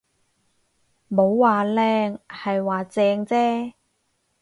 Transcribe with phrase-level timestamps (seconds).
[1.11, 3.73] 冇話靚，係話正啫